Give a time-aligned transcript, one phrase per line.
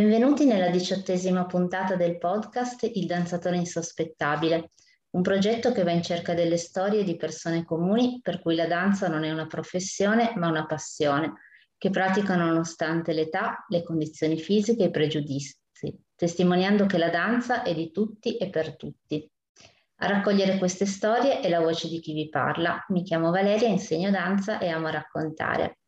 [0.00, 4.70] Benvenuti nella diciottesima puntata del podcast Il danzatore insospettabile,
[5.10, 9.08] un progetto che va in cerca delle storie di persone comuni per cui la danza
[9.08, 11.34] non è una professione ma una passione,
[11.76, 15.58] che praticano nonostante l'età, le condizioni fisiche e i pregiudizi,
[16.14, 19.30] testimoniando che la danza è di tutti e per tutti.
[19.96, 22.82] A raccogliere queste storie è la voce di chi vi parla.
[22.88, 25.79] Mi chiamo Valeria, insegno danza e amo raccontare.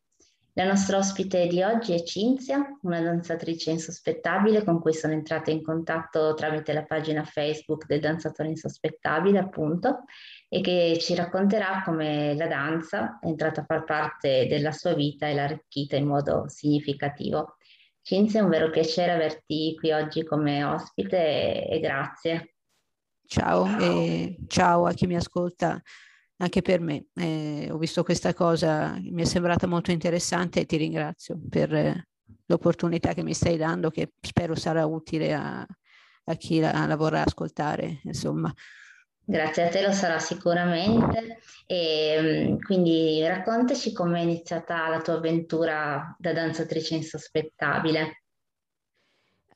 [0.55, 5.63] La nostra ospite di oggi è Cinzia, una danzatrice insospettabile con cui sono entrata in
[5.63, 10.05] contatto tramite la pagina Facebook del danzatore insospettabile, appunto,
[10.51, 15.27] e che ci racconterà come la danza è entrata a far parte della sua vita
[15.27, 17.57] e l'ha arricchita in modo significativo.
[18.03, 22.57] Cinzia, è un vero piacere averti qui oggi come ospite e grazie.
[23.27, 23.81] Ciao, ciao.
[23.81, 25.81] e ciao a chi mi ascolta
[26.43, 27.07] anche per me.
[27.15, 32.09] Eh, ho visto questa cosa, mi è sembrata molto interessante e ti ringrazio per eh,
[32.47, 35.65] l'opportunità che mi stai dando, che spero sarà utile a,
[36.25, 38.01] a chi la, la, vorrà ascoltare.
[38.05, 38.53] Insomma.
[39.25, 41.39] Grazie a te, lo sarà sicuramente.
[41.65, 48.25] E, mm, quindi raccontaci come è iniziata la tua avventura da danzatrice insospettabile.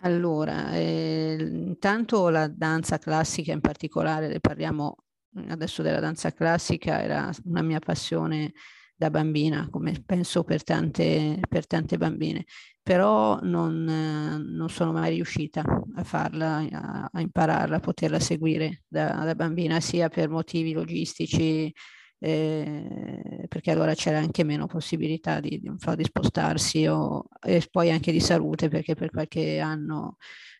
[0.00, 5.05] Allora, eh, intanto la danza classica in particolare, ne parliamo
[5.48, 8.52] adesso della danza classica era una mia passione
[8.96, 12.44] da bambina, come penso per tante, per tante bambine,
[12.82, 15.62] però non, non, sono mai riuscita
[15.94, 21.70] a farla, a, a impararla, a poterla seguire da, da, bambina, sia per motivi logistici,
[22.18, 28.12] eh, perché allora c'era anche meno possibilità di, di, di spostarsi, o, e poi anche
[28.12, 30.16] di salute, perché per qualche anno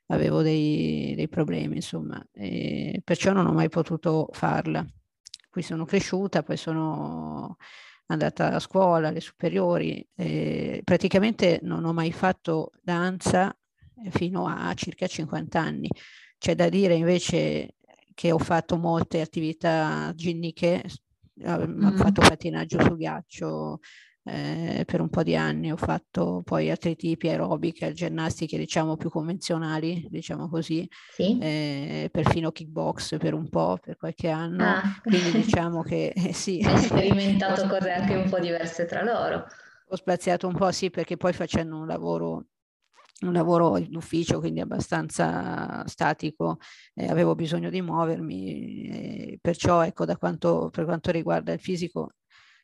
[0.07, 4.85] avevo dei, dei problemi, insomma, e perciò non ho mai potuto farla.
[5.51, 7.57] Qui sono cresciuta, poi sono
[8.07, 10.07] andata a scuola, alle superiori,
[10.85, 13.57] praticamente non ho mai fatto danza
[14.11, 15.89] fino a circa 50 anni.
[16.39, 17.77] C'è da dire invece
[18.15, 20.85] che ho fatto molte attività ginniche,
[21.45, 21.97] ho mm.
[21.97, 23.81] fatto pattinaggio sul ghiaccio,
[24.27, 29.09] eh, per un po' di anni ho fatto poi altri tipi aerobiche, ginnastiche diciamo più
[29.09, 31.39] convenzionali, diciamo così, sì.
[31.39, 34.83] eh, perfino kickbox per un po', per qualche anno, ah.
[35.03, 36.61] quindi diciamo che eh, sì.
[36.65, 39.47] Hai sperimentato cose anche un po' diverse tra loro.
[39.89, 42.47] Ho spaziato un po', sì, perché poi facendo un lavoro
[43.19, 46.59] un lavoro d'ufficio, quindi abbastanza statico,
[46.93, 52.11] eh, avevo bisogno di muovermi, eh, perciò ecco, da quanto, per quanto riguarda il fisico,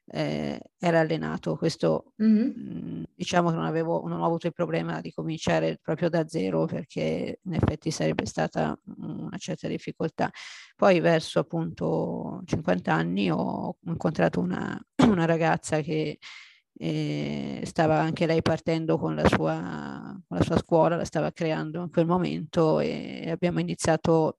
[0.07, 1.57] eh, era allenato.
[1.57, 2.47] Questo mm-hmm.
[2.47, 6.67] mh, diciamo che non, avevo, non ho avuto il problema di cominciare proprio da zero
[6.67, 10.31] perché in effetti sarebbe stata una certa difficoltà.
[10.77, 16.19] Poi verso appunto 50 anni ho incontrato una, una ragazza che
[16.75, 21.83] eh, stava anche lei partendo con la, sua, con la sua scuola, la stava creando
[21.83, 24.39] in quel momento e abbiamo iniziato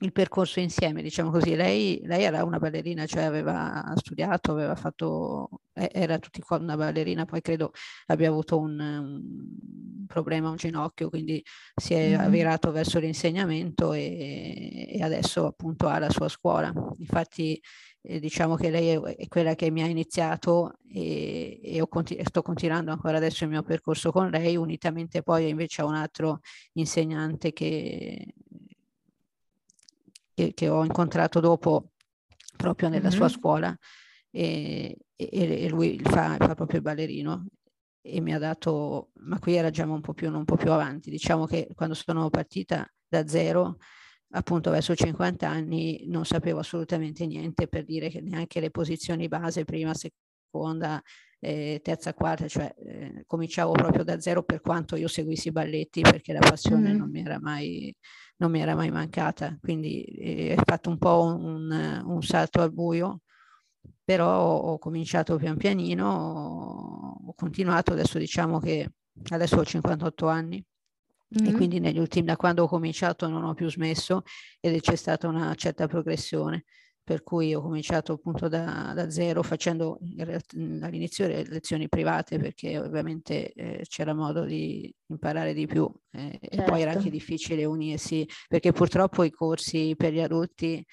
[0.00, 1.54] il percorso insieme, diciamo così.
[1.54, 7.24] Lei, lei, era una ballerina, cioè aveva studiato, aveva fatto, era tutti qua una ballerina,
[7.24, 7.72] poi credo
[8.06, 11.42] abbia avuto un, un problema un ginocchio, quindi
[11.74, 12.20] si è mm-hmm.
[12.20, 16.72] avvirato verso l'insegnamento e, e, adesso appunto ha la sua scuola.
[16.98, 17.58] Infatti
[18.02, 22.42] eh, diciamo che lei è, è, quella che mi ha iniziato e, e continu- sto
[22.42, 26.40] continuando ancora adesso il mio percorso con lei, unitamente poi invece a un altro
[26.74, 28.34] insegnante che
[30.36, 31.92] che, che ho incontrato dopo
[32.56, 33.16] proprio nella mm-hmm.
[33.16, 33.74] sua scuola
[34.30, 37.46] e, e, e lui fa, fa, proprio il ballerino
[38.02, 41.46] e mi ha dato, ma qui eragiamo un po' più, un po' più avanti, diciamo
[41.46, 43.78] che quando sono partita da zero,
[44.32, 49.64] appunto verso 50 anni, non sapevo assolutamente niente per dire che neanche le posizioni base,
[49.64, 49.92] prima,
[50.56, 51.02] seconda,
[51.38, 56.00] eh, terza, quarta, cioè eh, cominciavo proprio da zero per quanto io seguissi i balletti
[56.00, 56.98] perché la passione mm-hmm.
[56.98, 57.94] non mi era mai
[58.38, 62.70] non mi era mai mancata, quindi eh, è fatto un po' un, un, salto al
[62.70, 63.22] buio,
[64.04, 68.90] però ho cominciato pian pianino, ho continuato, adesso diciamo che
[69.30, 70.62] adesso ho 58 anni
[71.40, 71.50] mm-hmm.
[71.50, 74.22] e quindi negli ultimi, da quando ho cominciato non ho più smesso
[74.60, 76.64] ed c'è stata una certa progressione
[77.06, 80.00] per cui ho cominciato appunto da, da zero facendo
[80.80, 86.56] all'inizio le lezioni private perché ovviamente eh, c'era modo di imparare di più eh, certo.
[86.56, 87.16] e poi era anche certo.
[87.16, 90.84] difficile unirsi perché purtroppo i corsi per gli adulti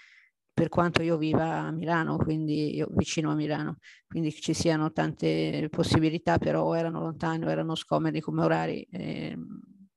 [0.53, 5.67] per quanto io viva a Milano, quindi io vicino a Milano, quindi ci siano tante
[5.71, 8.87] possibilità, però erano lontani, erano scomodi come orari.
[8.91, 9.35] E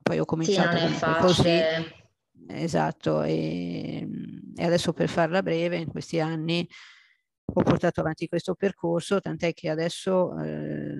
[0.02, 1.60] poi ho cominciato sì, così
[2.48, 4.06] Esatto, e,
[4.56, 6.66] e, adesso per farla breve, in questi anni
[7.44, 10.94] ho portato avanti questo percorso, tant'è che adesso eh,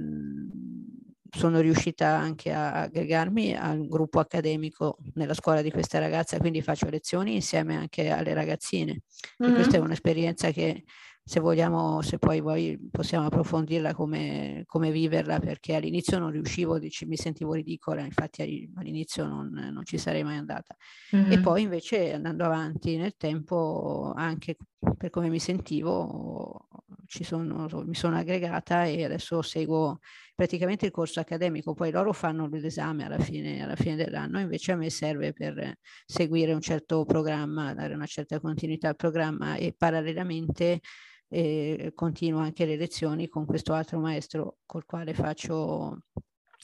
[1.30, 6.88] sono riuscita anche a aggregarmi al gruppo accademico nella scuola di questa ragazza, quindi faccio
[6.88, 9.02] lezioni insieme anche alle ragazzine.
[9.42, 9.54] Mm-hmm.
[9.54, 10.84] questa è un'esperienza che
[11.28, 17.04] se vogliamo, se poi voi possiamo approfondirla come, come viverla, perché all'inizio non riuscivo, dici,
[17.04, 20.76] mi sentivo ridicola, infatti all'inizio non, non ci sarei mai andata.
[21.16, 21.32] Mm-hmm.
[21.32, 24.56] E poi invece andando avanti nel tempo, anche
[24.96, 26.68] per come mi sentivo,
[27.08, 29.98] sono, mi sono aggregata e adesso seguo
[30.32, 34.76] praticamente il corso accademico, poi loro fanno l'esame alla fine, alla fine dell'anno, invece a
[34.76, 40.80] me serve per seguire un certo programma, dare una certa continuità al programma e parallelamente
[41.28, 46.02] e continuo anche le lezioni con questo altro maestro col quale faccio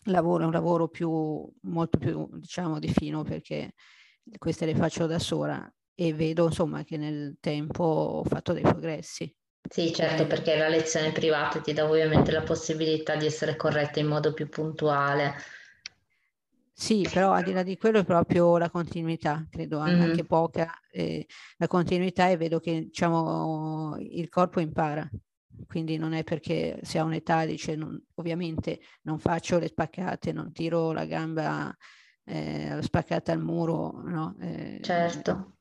[0.05, 3.75] lavoro, un lavoro più, molto più diciamo di fino perché
[4.39, 9.35] queste le faccio da sola e vedo insomma che nel tempo ho fatto dei progressi.
[9.69, 14.07] Sì, certo, perché la lezione privata ti dà ovviamente la possibilità di essere corretta in
[14.07, 15.35] modo più puntuale
[16.75, 20.01] sì, però al di là di quello è proprio la continuità, credo mm-hmm.
[20.01, 21.27] anche poca, eh,
[21.59, 25.09] la continuità e vedo che diciamo, il corpo impara,
[25.67, 30.53] quindi non è perché si ha un'età, dice, non, ovviamente non faccio le spaccate, non
[30.53, 31.75] tiro la gamba
[32.25, 34.37] eh, spaccata al muro, no?
[34.41, 35.59] Eh, certo.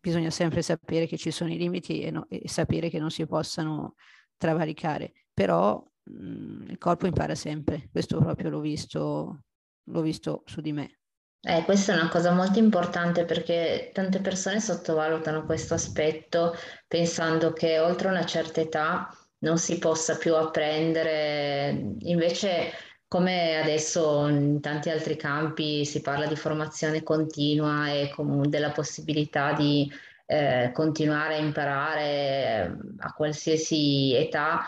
[0.00, 3.26] Bisogna sempre sapere che ci sono i limiti e, no, e sapere che non si
[3.26, 3.96] possano
[4.38, 9.42] travalicare, però mh, mm, il corpo impara sempre, questo proprio l'ho visto
[9.84, 10.98] l'ho visto su di me.
[11.42, 16.54] Eh, questa è una cosa molto importante perché tante persone sottovalutano questo aspetto
[16.86, 21.94] pensando che oltre una certa età non si possa più apprendere.
[22.00, 22.72] Invece,
[23.08, 28.12] come adesso in tanti altri campi si parla di formazione continua e
[28.46, 29.90] della possibilità di
[30.26, 34.60] eh, continuare a imparare a qualsiasi età,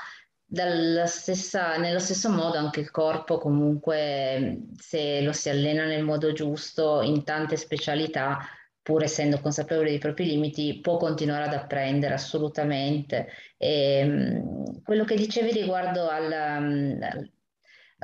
[1.07, 7.01] Stessa, nello stesso modo anche il corpo comunque se lo si allena nel modo giusto
[7.01, 8.39] in tante specialità
[8.83, 13.29] pur essendo consapevole dei propri limiti può continuare ad apprendere assolutamente.
[13.57, 17.31] E, ehm, quello che dicevi riguardo al, al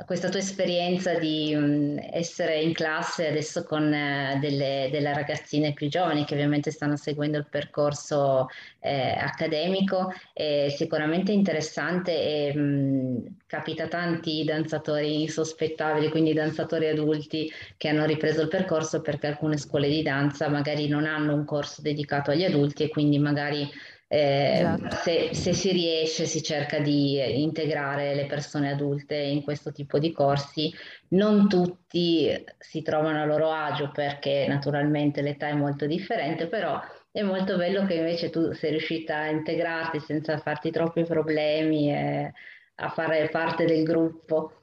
[0.05, 5.89] questa tua esperienza di um, essere in classe adesso con uh, delle, delle, ragazzine più
[5.89, 8.47] giovani che ovviamente stanno seguendo il percorso
[8.79, 17.89] eh, accademico è sicuramente interessante e um, capita tanti danzatori insospettabili, quindi danzatori adulti che
[17.89, 22.31] hanno ripreso il percorso perché alcune scuole di danza magari non hanno un corso dedicato
[22.31, 23.69] agli adulti e quindi magari
[24.11, 24.95] eh, esatto.
[25.03, 30.11] se, se, si riesce si cerca di integrare le persone adulte in questo tipo di
[30.11, 30.73] corsi.
[31.09, 37.21] Non tutti si trovano a loro agio perché naturalmente l'età è molto differente, però è
[37.21, 42.33] molto bello che invece tu sei riuscita a integrarti senza farti troppi problemi e
[42.75, 44.53] a fare parte del gruppo.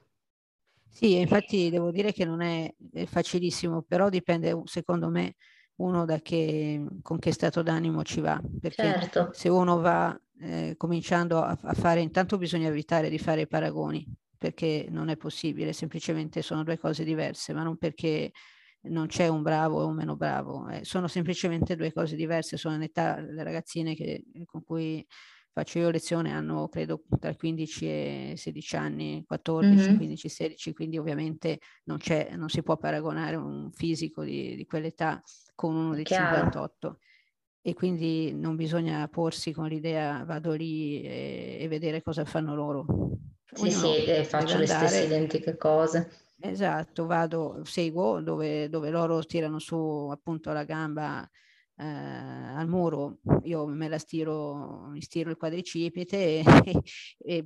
[0.89, 2.73] Sì, infatti devo dire che non è
[3.05, 5.35] facilissimo, però dipende secondo me
[5.77, 9.29] uno da che, con che stato d'animo ci va, perché certo.
[9.33, 14.05] se uno va eh, cominciando a, a, fare, intanto bisogna evitare di fare paragoni,
[14.37, 18.31] perché non è possibile, semplicemente sono due cose diverse, ma non perché
[18.81, 22.75] non c'è un bravo e un meno bravo, eh, sono semplicemente due cose diverse, sono
[22.75, 25.05] in età le ragazzine che, con cui
[25.51, 29.97] faccio io lezione hanno credo tra 15 e 16 anni, 14, mm-hmm.
[29.97, 31.97] 15, 16, quindi ovviamente non,
[32.35, 35.21] non, si può paragonare un fisico di, di quell'età
[35.57, 36.35] con uno di Chiaro.
[36.35, 36.99] 58
[37.61, 42.85] e quindi non bisogna porsi con l'idea vado lì e, e vedere cosa fanno loro.
[43.51, 46.09] Sì, Ognuno sì, eh, faccio le stesse identiche cose.
[46.39, 51.27] Esatto, vado, seguo dove, dove loro tirano su appunto la gamba
[51.75, 56.83] eh, al muro, io me la stiro, mi stiro il quadricipite, e,
[57.17, 57.45] e,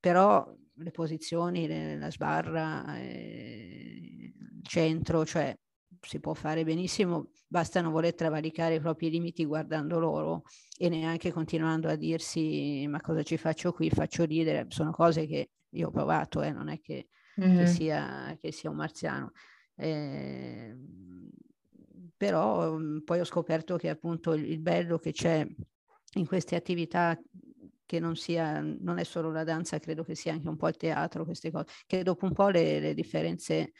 [0.00, 5.56] però le posizioni, le, la sbarra, eh, il centro, cioè
[6.02, 10.42] si può fare benissimo, basta non voler travalicare i propri limiti guardando loro
[10.76, 15.50] e neanche continuando a dirsi ma cosa ci faccio qui, faccio ridere, sono cose che
[15.70, 17.08] io ho provato, eh, non è che,
[17.40, 17.58] mm-hmm.
[17.58, 19.32] che, sia, che, sia, un marziano.
[19.76, 20.76] Eh,
[22.16, 25.46] però um, poi ho scoperto che appunto il, bello che c'è
[26.14, 27.18] in queste attività
[27.84, 30.76] che non sia, non è solo la danza, credo che sia anche un po' il
[30.76, 33.72] teatro, queste cose, che dopo un po' le, le differenze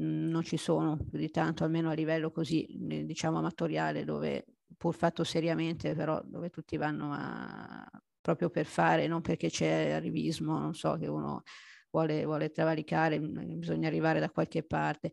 [0.00, 2.66] non ci sono più di tanto, almeno a livello così,
[3.04, 4.44] diciamo, amatoriale, dove
[4.76, 7.88] pur fatto seriamente, però dove tutti vanno a,
[8.20, 11.42] proprio per fare, non perché c'è arrivismo, non so, che uno
[11.90, 15.12] vuole, vuole travalicare, bisogna arrivare da qualche parte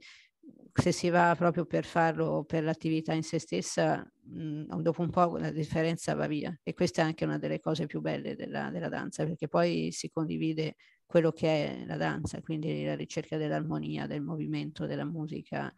[0.73, 5.37] se si va proprio per farlo per l'attività in se stessa, mh, dopo un po'
[5.37, 6.55] la differenza va via.
[6.63, 10.09] E questa è anche una delle cose più belle della, della danza, perché poi si
[10.09, 10.75] condivide
[11.07, 15.73] quello che è la danza, quindi la ricerca dell'armonia, del movimento, della musica.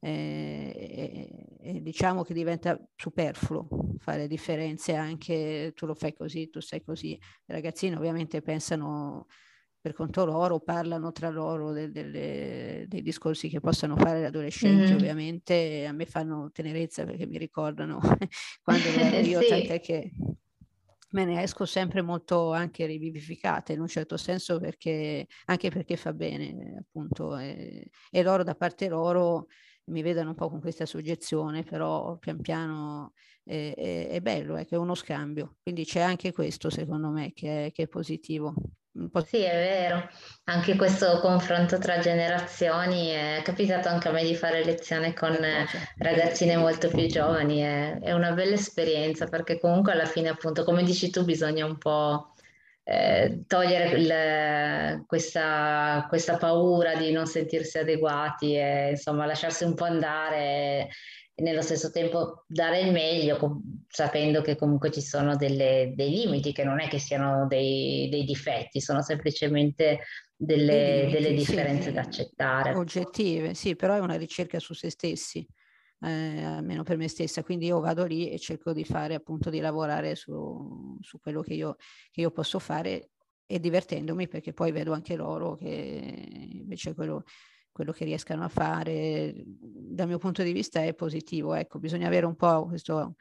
[0.00, 0.72] Eh,
[1.60, 6.82] e, e diciamo che diventa superfluo fare differenze anche tu lo fai così, tu sei
[6.82, 7.10] così.
[7.10, 9.26] I ragazzini ovviamente pensano
[9.80, 14.92] per conto loro, parlano tra loro de, de, dei discorsi che possono fare gli adolescenti,
[14.92, 14.96] mm.
[14.96, 18.00] ovviamente a me fanno tenerezza perché mi ricordano
[18.62, 19.48] quando ero io, sì.
[19.48, 20.12] tant'è che
[21.10, 26.12] me ne esco sempre molto anche rivivificata in un certo senso perché anche perché fa
[26.12, 29.46] bene appunto e, e loro da parte loro
[29.86, 33.12] mi vedono un po' con questa soggezione però pian piano
[33.42, 35.56] è, è, è bello è che è uno scambio.
[35.62, 38.54] Quindi c'è anche questo secondo me che è, che è positivo
[39.24, 40.08] sì, è vero,
[40.44, 45.36] anche questo confronto tra generazioni è capitato anche a me di fare lezione con
[45.98, 50.82] ragazzine molto più giovani, è, è una bella esperienza perché comunque alla fine appunto come
[50.82, 52.32] dici tu bisogna un po'
[52.82, 59.84] eh, togliere il, questa, questa, paura di non sentirsi adeguati e insomma lasciarsi un po'
[59.84, 60.88] andare
[61.38, 66.52] e nello stesso tempo dare il meglio, sapendo che comunque ci sono delle, dei limiti,
[66.52, 70.00] che non è che siano dei, dei difetti, sono semplicemente
[70.34, 72.74] delle, limiti, delle differenze sì, da accettare.
[72.74, 75.46] Oggettive, sì, però è una ricerca su se stessi.
[76.00, 79.60] Eh, almeno per me stessa, quindi io vado lì e cerco di fare appunto di
[79.60, 81.76] lavorare su, su quello che io,
[82.10, 83.10] che io posso fare
[83.46, 85.68] e divertendomi perché poi vedo anche loro che
[86.50, 87.22] invece quello
[87.72, 91.54] quello che riescano a fare, dal mio punto di vista è positivo.
[91.54, 93.14] Ecco, bisogna avere un po' questo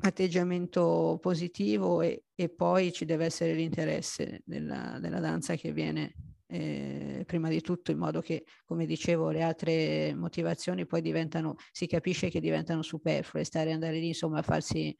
[0.00, 6.14] atteggiamento positivo e, e poi ci deve essere l'interesse della, della danza che viene
[6.46, 11.86] eh, prima di tutto in modo che, come dicevo, le altre motivazioni poi diventano, si
[11.86, 14.94] capisce che diventano superflue, stare andare lì insomma a farsi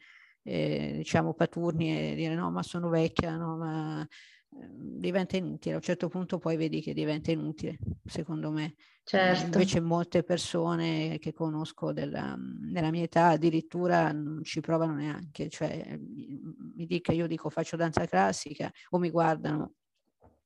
[0.45, 4.07] eh, diciamo paturni e dire no ma sono vecchia, no ma
[4.55, 8.75] diventa inutile, a un certo punto poi vedi che diventa inutile, secondo me.
[9.05, 9.59] Certo.
[9.59, 15.99] invece molte persone che conosco della, nella mia età addirittura non ci provano neanche, cioè
[15.99, 19.73] mi dica, io dico faccio danza classica o mi guardano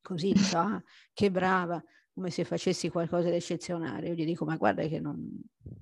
[0.00, 0.82] così, dico, ah,
[1.12, 1.82] che brava,
[2.14, 4.08] come se facessi qualcosa di eccezionale.
[4.08, 5.28] Io gli dico, ma guarda che non,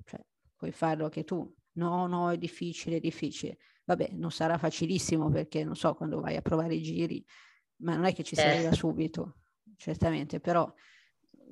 [0.03, 0.19] cioè,
[0.55, 1.49] puoi farlo anche tu.
[1.73, 3.57] No, no, è difficile, è difficile.
[3.85, 7.23] Vabbè, non sarà facilissimo perché, non so, quando vai a provare i giri
[7.77, 8.75] ma non è che ci si arriva certo.
[8.75, 9.35] subito,
[9.77, 10.71] certamente, però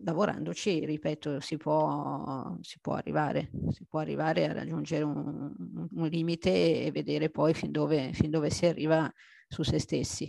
[0.03, 5.53] lavorandoci, ripeto, si può, si può, arrivare, si può arrivare a raggiungere un,
[5.91, 9.11] un limite e vedere poi fin dove, fin dove si arriva
[9.47, 10.27] su se stessi.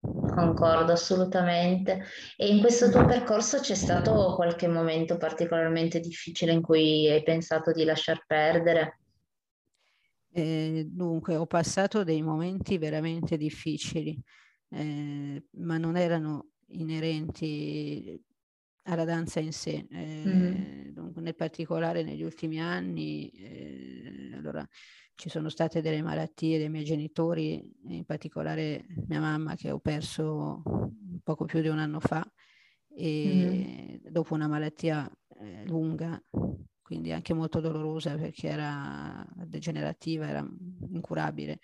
[0.00, 2.04] Concordo assolutamente.
[2.36, 7.72] E in questo tuo percorso c'è stato qualche momento particolarmente difficile in cui hai pensato
[7.72, 8.98] di lasciar perdere?
[10.32, 14.18] Eh, dunque, ho passato dei momenti veramente difficili
[14.70, 18.22] eh, ma non erano inerenti
[18.84, 19.86] alla danza in sé.
[19.90, 20.88] Eh, mm.
[20.92, 24.66] dunque, nel particolare negli ultimi anni, eh, allora,
[25.14, 30.62] ci sono state delle malattie dei miei genitori, in particolare mia mamma che ho perso
[31.22, 32.26] poco più di un anno fa,
[32.88, 34.10] e mm.
[34.10, 35.10] dopo una malattia
[35.40, 36.22] eh, lunga,
[36.80, 40.48] quindi anche molto dolorosa perché era degenerativa, era
[40.90, 41.60] incurabile.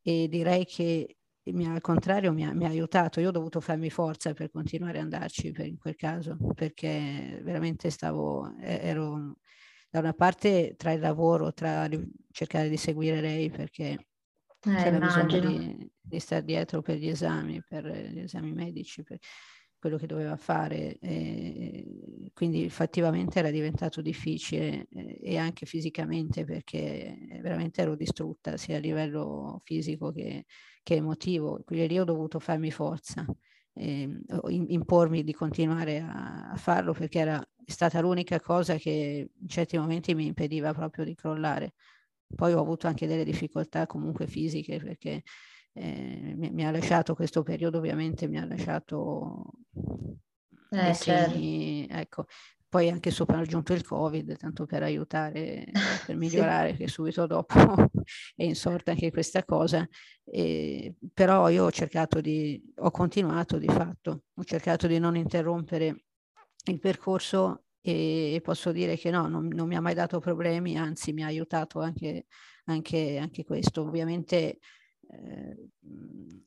[0.00, 1.17] E direi che
[1.52, 4.50] mi ha, al contrario mi ha, mi ha, aiutato, io ho dovuto farmi forza per
[4.50, 9.36] continuare ad andarci per, in quel caso, perché veramente stavo, ero
[9.90, 11.88] da una parte tra il lavoro, tra
[12.30, 14.06] cercare di seguire lei, perché eh,
[14.60, 19.18] c'era bisogno di, di stare dietro per gli esami, per gli esami medici, per
[19.78, 20.98] quello che doveva fare.
[20.98, 28.80] E quindi effettivamente era diventato difficile e anche fisicamente perché veramente ero distrutta sia a
[28.80, 30.44] livello fisico che,
[30.82, 33.24] che emotivo, quindi lì ho dovuto farmi forza,
[33.74, 34.08] eh,
[34.50, 40.14] impormi di continuare a, a, farlo perché era stata l'unica cosa che in certi momenti
[40.14, 41.74] mi impediva proprio di crollare.
[42.34, 45.22] Poi ho avuto anche delle difficoltà comunque fisiche perché
[45.78, 49.44] eh, mi, mi, ha lasciato questo periodo, ovviamente mi ha lasciato
[50.70, 52.00] eh, segni, certo.
[52.00, 52.26] ecco,
[52.68, 55.66] poi anche sopraggiunto il Covid, tanto per aiutare,
[56.06, 56.76] per migliorare, sì.
[56.76, 57.54] che subito dopo
[58.36, 59.88] è insorta anche questa cosa.
[60.24, 66.04] E, però io ho cercato di, ho continuato di fatto, ho cercato di non interrompere
[66.66, 70.76] il percorso e, e posso dire che no, non, non, mi ha mai dato problemi,
[70.76, 72.26] anzi mi ha aiutato anche,
[72.66, 73.80] anche, anche questo.
[73.80, 74.58] Ovviamente
[75.10, 75.68] eh,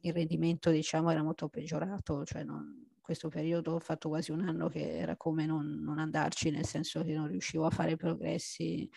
[0.01, 4.69] il rendimento diciamo era molto peggiorato, cioè non, questo periodo ho fatto quasi un anno
[4.69, 8.89] che era come non, non andarci, nel senso che non riuscivo a fare progressi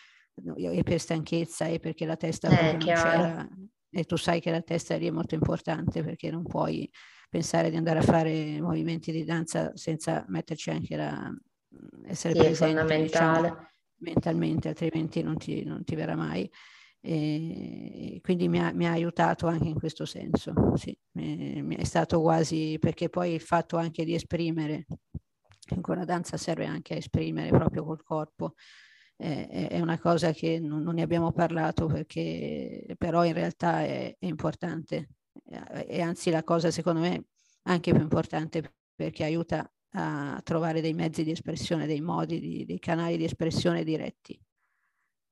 [0.57, 3.49] e per stanchezza e perché la testa eh, non c'era.
[3.89, 6.89] E tu sai che la testa lì è molto importante perché non puoi
[7.29, 11.33] pensare di andare a fare movimenti di danza senza metterci anche la
[12.05, 13.67] essere sì, presente diciamo,
[13.97, 16.49] mentalmente, altrimenti non ti, non ti verrà mai.
[17.07, 22.19] E quindi mi ha, mi ha, aiutato anche in questo senso, sì, mi, è stato
[22.19, 24.87] quasi perché poi il fatto anche di esprimere,
[25.85, 28.53] la danza serve anche a esprimere proprio col corpo,
[29.17, 34.15] eh, è una cosa che non, non, ne abbiamo parlato perché però in realtà è,
[34.17, 35.09] è importante
[35.87, 37.25] e anzi la cosa secondo me
[37.63, 42.79] anche più importante perché aiuta a trovare dei mezzi di espressione, dei modi, di, dei
[42.79, 44.39] canali di espressione diretti.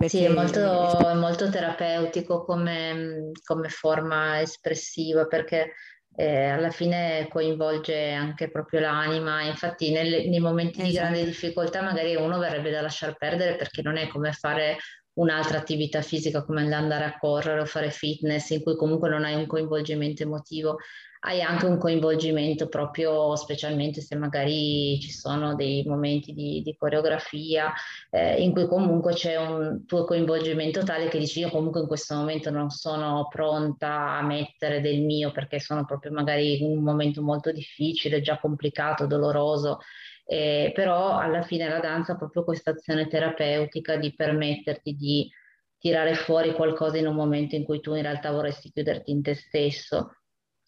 [0.04, 5.76] Perché sì, è molto, è molto terapeutico come, come, forma espressiva perché
[6.18, 9.44] eh, alla fine coinvolge anche proprio l'anima.
[9.44, 10.88] Infatti nel, nei momenti esatto.
[10.88, 11.32] di grande esatto.
[11.32, 14.78] difficoltà magari uno verrebbe da lasciar perdere perché non è come fare
[15.14, 19.36] un'altra attività fisica come andare a correre o fare fitness in cui comunque non hai
[19.36, 20.78] un coinvolgimento emotivo
[21.26, 27.72] hai anche un coinvolgimento proprio specialmente se magari ci sono dei momenti di, di coreografia
[28.10, 32.16] eh, in cui comunque c'è un tuo coinvolgimento tale che dici io comunque in questo
[32.16, 37.22] momento non sono pronta a mettere del mio perché sono proprio magari in un momento
[37.22, 39.80] molto difficile, già complicato, doloroso.
[40.26, 45.30] Eh, però alla fine la danza ha proprio questa azione terapeutica di permetterti di
[45.78, 49.34] tirare fuori qualcosa in un momento in cui tu in realtà vorresti chiuderti in te
[49.34, 50.16] stesso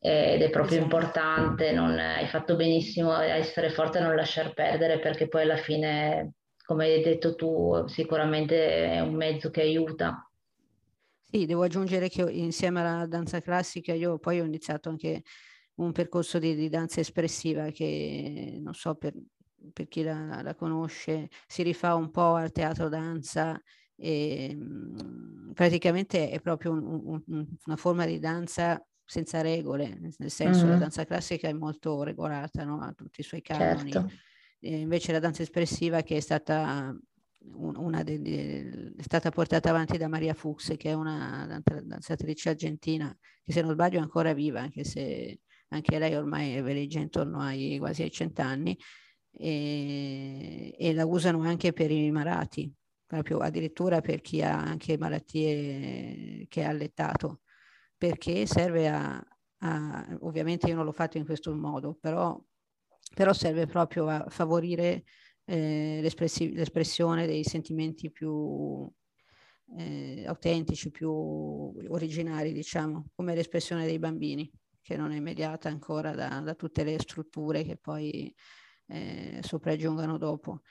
[0.05, 0.95] ed è proprio esatto.
[0.95, 5.57] importante, non, hai fatto benissimo a essere forte e non lasciar perdere perché poi alla
[5.57, 6.33] fine,
[6.63, 10.29] come hai detto tu, sicuramente è un mezzo che aiuta.
[11.23, 15.23] Sì, devo aggiungere che insieme alla danza classica io poi ho iniziato anche
[15.75, 19.13] un percorso di, di danza espressiva che non so per,
[19.73, 23.59] per chi la, la, conosce, si rifà un po' al teatro danza
[23.95, 30.61] e mh, praticamente è proprio un, un, una forma di danza senza regole, nel senso
[30.61, 30.69] mm-hmm.
[30.69, 32.81] la danza classica è molto regolata, no?
[32.81, 33.91] ha tutti i suoi canoni.
[33.91, 34.11] Certo.
[34.61, 36.97] invece la danza espressiva che è stata,
[37.53, 43.51] una delle, è stata portata avanti da Maria Fuchs, che è una danzatrice argentina, che
[43.51, 45.39] se non sbaglio è ancora viva, anche se
[45.69, 48.77] anche lei ormai veleggia intorno ai quasi ai cent'anni,
[49.37, 52.73] e, e la usano anche per i malati,
[53.05, 57.41] proprio addirittura per chi ha anche malattie che ha allettato
[57.97, 59.25] perché serve a,
[59.59, 62.39] a, ovviamente io non l'ho fatto in questo modo, però,
[63.15, 65.03] però serve proprio a favorire
[65.45, 68.87] eh, l'espressione dei sentimenti più
[69.77, 76.41] eh, autentici, più originari, diciamo, come l'espressione dei bambini, che non è mediata ancora da,
[76.41, 78.33] da tutte le strutture che poi
[78.87, 80.61] eh, sopraggiungono dopo.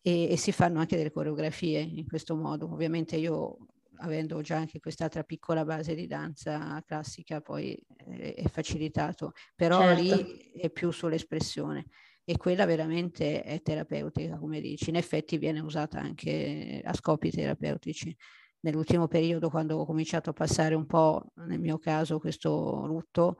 [0.00, 2.70] E, e, si fanno anche delle coreografie in questo modo.
[2.70, 3.56] Ovviamente io
[3.98, 10.02] avendo già anche quest'altra piccola base di danza classica, poi è, è facilitato, però certo.
[10.02, 11.86] lì è più sull'espressione
[12.24, 14.88] e quella veramente è terapeutica, come dici.
[14.88, 18.16] In effetti viene usata anche a scopi terapeutici.
[18.60, 23.36] Nell'ultimo periodo, quando ho cominciato a passare un po', nel mio caso, questo lutto,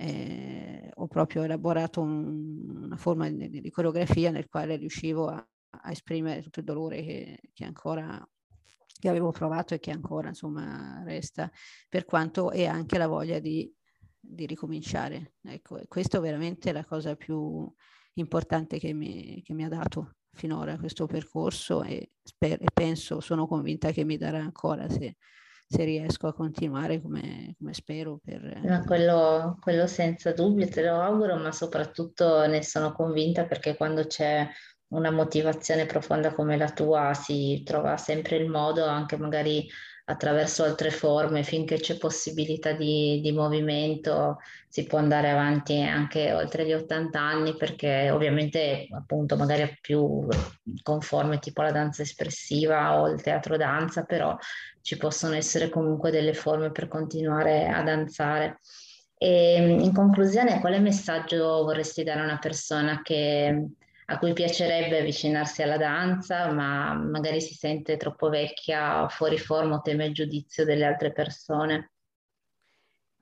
[0.00, 5.90] eh, ho proprio elaborato un, una forma di, di, coreografia nel quale riuscivo a, a
[5.90, 8.24] esprimere tutto il dolore che, che ancora
[9.00, 11.50] che avevo provato e che ancora insomma resta,
[11.88, 13.72] per quanto e anche la voglia di,
[14.18, 15.34] di ricominciare.
[15.42, 17.72] Ecco, questo è veramente la cosa più
[18.14, 23.46] importante che mi, che mi ha dato finora questo percorso e, sper- e, penso, sono
[23.46, 25.16] convinta che mi darà ancora se,
[25.68, 28.18] se riesco a continuare come, come spero.
[28.24, 28.60] Per...
[28.62, 34.06] No, quello, quello senza dubbio, te lo auguro, ma soprattutto ne sono convinta perché quando
[34.06, 34.48] c'è
[34.88, 39.68] una motivazione profonda come la tua si trova sempre il modo, anche magari
[40.08, 46.64] attraverso altre forme, finché c'è possibilità di, di, movimento, si può andare avanti anche oltre
[46.64, 50.26] gli 80 anni, perché ovviamente appunto magari più
[50.82, 54.34] conforme tipo la danza espressiva o il teatro danza, però
[54.80, 58.60] ci possono essere comunque delle forme per continuare a danzare.
[59.14, 63.66] E in conclusione, quale messaggio vorresti dare a una persona che
[64.10, 69.80] a cui piacerebbe avvicinarsi alla danza, ma magari si sente troppo vecchia, fuori forma o
[69.82, 71.92] teme il giudizio delle altre persone?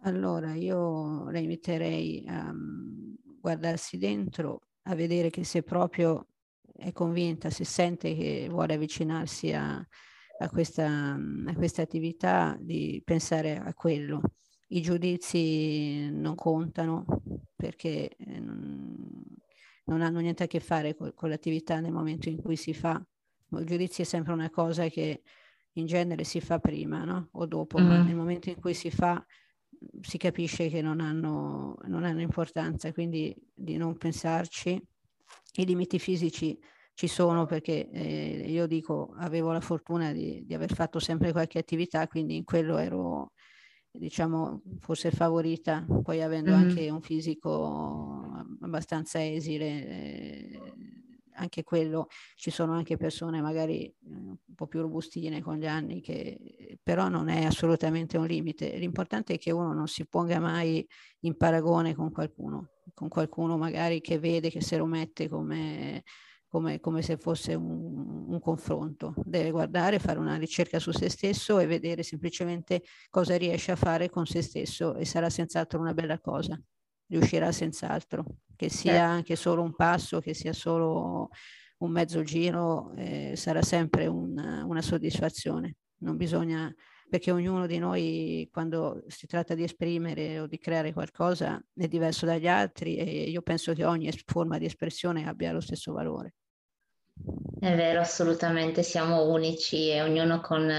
[0.03, 6.29] Allora, io la inviterei a mm, guardarsi dentro, a vedere che se proprio
[6.72, 10.87] è convinta, se sente che vuole avvicinarsi a, a, questa,
[11.46, 14.20] a questa attività, di pensare a quello.
[14.68, 17.05] I giudizi non contano
[17.57, 18.40] perché eh,
[19.87, 23.05] non hanno niente a che fare con, con l'attività nel momento in cui si fa.
[23.51, 25.22] Il giudizio è sempre una cosa che
[25.72, 27.29] in genere si fa prima no?
[27.33, 27.88] o dopo, mm-hmm.
[27.88, 29.25] ma nel momento in cui si fa
[30.01, 34.83] si capisce che non hanno, non hanno importanza, quindi di non pensarci.
[35.59, 36.59] I limiti fisici
[36.94, 41.59] ci sono perché eh, io dico avevo la fortuna di, di, aver fatto sempre qualche
[41.59, 43.33] attività, quindi in quello ero
[43.90, 46.68] diciamo forse favorita, poi avendo mm-hmm.
[46.68, 48.26] anche un fisico
[48.66, 50.61] abbastanza esile, eh,
[51.38, 56.00] anche quello ci sono anche persone magari eh, un po' più robustine con gli anni
[56.00, 58.76] che però non è assolutamente un limite.
[58.76, 60.87] L'importante è che uno non si ponga mai
[61.20, 66.02] in paragone con qualcuno, con qualcuno magari che vede che se lo mette come
[66.48, 69.14] come, come, se fosse un, un, confronto.
[69.24, 74.09] Deve guardare, fare una ricerca su se stesso e vedere semplicemente cosa riesce a fare
[74.09, 76.59] con se stesso e sarà senz'altro una bella cosa.
[77.09, 78.25] Riuscirà senz'altro,
[78.57, 79.12] che sia certo.
[79.12, 81.31] anche solo un passo, che sia solo
[81.79, 85.77] un mezzo giro, eh, sarà sempre un, una soddisfazione.
[85.99, 86.73] Non bisogna,
[87.09, 92.27] perché ognuno di noi quando si tratta di esprimere o di creare qualcosa è diverso
[92.27, 96.35] dagli altri e io penso che ogni forma di espressione abbia lo stesso valore.
[97.59, 100.71] È vero, assolutamente, siamo unici e ognuno con,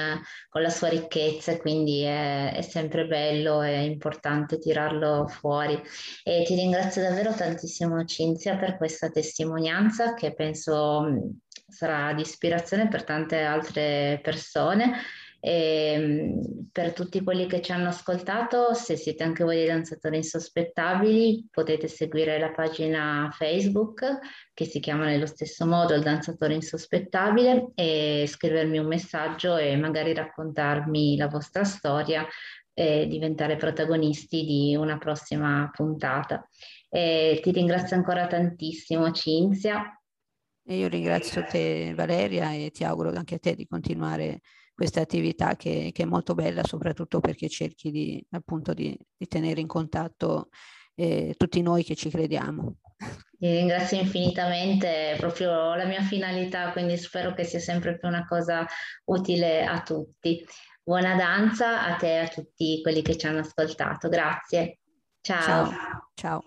[0.48, 5.82] con la sua ricchezza, quindi è, è, sempre bello e importante tirarlo fuori.
[6.24, 11.34] E ti ringrazio davvero tantissimo Cinzia per questa testimonianza che penso
[11.68, 15.00] sarà di ispirazione per tante altre persone
[15.40, 20.18] e ehm, per tutti quelli che ci hanno ascoltato, se siete anche voi dei danzatori
[20.18, 24.04] insospettabili, potete seguire la pagina Facebook
[24.54, 30.14] che si chiama nello stesso modo il danzatore insospettabile e scrivermi un messaggio e magari
[30.14, 32.26] raccontarmi la vostra storia
[32.74, 36.48] e diventare protagonisti di una prossima puntata.
[36.90, 40.00] E ti ringrazio ancora tantissimo Cinzia.
[40.64, 44.42] E io ringrazio te Valeria e ti auguro anche a te di continuare
[44.78, 49.60] questa attività che, che, è molto bella, soprattutto perché cerchi di, appunto, di, di tenere
[49.60, 50.50] in contatto
[50.94, 52.76] eh, tutti noi che ci crediamo.
[53.40, 58.28] Ti ringrazio infinitamente, è proprio la mia finalità, quindi spero che sia sempre più una
[58.28, 58.68] cosa
[59.06, 60.46] utile a tutti.
[60.84, 64.10] Buona danza a te e a tutti quelli che ci hanno ascoltato.
[64.10, 64.78] Grazie.
[65.22, 65.42] Ciao.
[65.44, 66.12] Ciao.
[66.14, 66.44] Ciao.